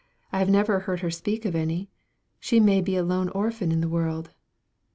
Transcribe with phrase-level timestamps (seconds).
[0.31, 1.91] I have never heard her speak of any:
[2.39, 4.31] she may be a lone orphan in the world."